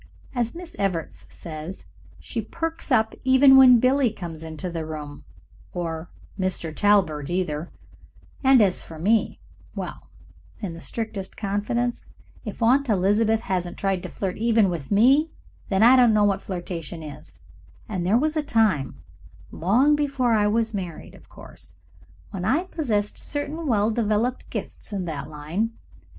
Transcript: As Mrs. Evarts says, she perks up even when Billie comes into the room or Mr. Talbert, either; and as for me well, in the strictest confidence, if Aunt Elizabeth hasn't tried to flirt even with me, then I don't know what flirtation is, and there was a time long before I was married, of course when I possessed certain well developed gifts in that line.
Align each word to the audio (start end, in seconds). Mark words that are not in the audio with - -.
As 0.33 0.53
Mrs. 0.53 0.77
Evarts 0.79 1.27
says, 1.29 1.85
she 2.19 2.41
perks 2.41 2.91
up 2.91 3.13
even 3.23 3.55
when 3.55 3.79
Billie 3.79 4.09
comes 4.09 4.41
into 4.41 4.67
the 4.67 4.83
room 4.83 5.25
or 5.73 6.09
Mr. 6.39 6.75
Talbert, 6.75 7.29
either; 7.29 7.69
and 8.43 8.63
as 8.63 8.81
for 8.81 8.97
me 8.97 9.39
well, 9.75 10.09
in 10.57 10.73
the 10.73 10.81
strictest 10.81 11.37
confidence, 11.37 12.07
if 12.43 12.63
Aunt 12.63 12.89
Elizabeth 12.89 13.41
hasn't 13.41 13.77
tried 13.77 14.01
to 14.01 14.09
flirt 14.09 14.37
even 14.39 14.69
with 14.71 14.89
me, 14.89 15.29
then 15.69 15.83
I 15.83 15.95
don't 15.95 16.15
know 16.15 16.23
what 16.23 16.41
flirtation 16.41 17.03
is, 17.03 17.39
and 17.87 18.03
there 18.03 18.17
was 18.17 18.35
a 18.35 18.41
time 18.41 19.03
long 19.51 19.95
before 19.95 20.33
I 20.33 20.47
was 20.47 20.73
married, 20.73 21.13
of 21.13 21.29
course 21.29 21.75
when 22.31 22.43
I 22.43 22.63
possessed 22.63 23.19
certain 23.19 23.67
well 23.67 23.91
developed 23.91 24.49
gifts 24.49 24.91
in 24.91 25.05
that 25.05 25.29
line. 25.29 25.73